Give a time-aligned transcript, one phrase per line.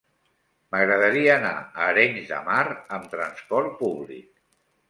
[0.75, 2.65] M'agradaria anar a Arenys de Mar
[2.99, 4.29] amb trasport públic.